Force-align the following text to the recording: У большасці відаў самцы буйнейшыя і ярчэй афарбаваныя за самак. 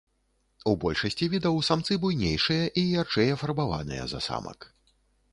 У 0.69 0.71
большасці 0.83 1.25
відаў 1.33 1.59
самцы 1.67 1.97
буйнейшыя 2.05 2.63
і 2.83 2.85
ярчэй 3.01 3.29
афарбаваныя 3.35 4.07
за 4.15 4.23
самак. 4.29 4.59